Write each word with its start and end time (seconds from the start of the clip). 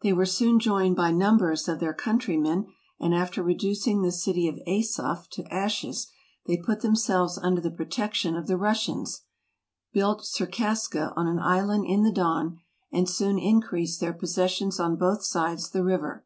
They 0.00 0.14
were 0.14 0.24
soon 0.24 0.58
joined 0.58 0.96
by 0.96 1.10
numbers 1.10 1.68
of 1.68 1.80
their 1.80 1.92
countrymen, 1.92 2.72
and 2.98 3.14
after 3.14 3.42
reducing 3.42 4.00
the 4.00 4.10
city 4.10 4.48
of 4.48 4.58
Asoph 4.66 5.28
to 5.32 5.44
ashes, 5.52 6.10
they 6.46 6.56
put 6.56 6.80
themselves 6.80 7.36
under 7.36 7.60
the 7.60 7.70
protection 7.70 8.36
of 8.36 8.46
the 8.46 8.54
Rus¬ 8.54 8.86
sians, 8.88 9.18
built 9.92 10.22
Circaska 10.24 11.12
on 11.14 11.26
an 11.26 11.38
island 11.40 11.84
in 11.84 12.04
the 12.04 12.10
Don, 12.10 12.58
and 12.90 13.06
soon 13.06 13.38
increased 13.38 14.00
their 14.00 14.14
possessions 14.14 14.80
on 14.80 14.96
both 14.96 15.22
sides 15.22 15.68
the 15.68 15.84
river. 15.84 16.24